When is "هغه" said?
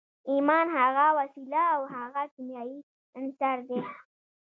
0.77-1.05, 1.95-2.23